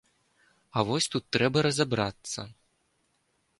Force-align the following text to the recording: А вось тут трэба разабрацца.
А 0.77 0.83
вось 0.87 1.09
тут 1.17 1.27
трэба 1.37 1.63
разабрацца. 1.67 2.49